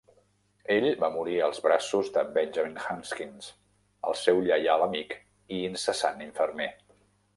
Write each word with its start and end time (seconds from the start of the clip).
Ell 0.75 0.85
va 1.01 1.09
morir 1.17 1.35
als 1.47 1.59
braços 1.65 2.09
de 2.15 2.23
Benjamin 2.37 2.79
Hunkins, 2.85 3.51
el 4.13 4.19
seu 4.23 4.41
lleial 4.49 4.87
amic 4.87 5.15
i 5.59 5.61
incessant 5.71 6.25
infermer. 6.31 6.73